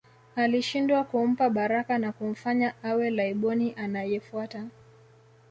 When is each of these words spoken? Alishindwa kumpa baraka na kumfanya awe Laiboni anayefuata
Alishindwa 0.35 1.03
kumpa 1.03 1.49
baraka 1.49 1.97
na 1.97 2.11
kumfanya 2.11 2.73
awe 2.83 3.09
Laiboni 3.11 3.73
anayefuata 3.73 4.67